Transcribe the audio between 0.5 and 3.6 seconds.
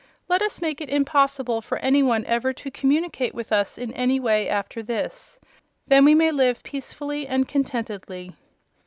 make it impossible for any one ever to communicate with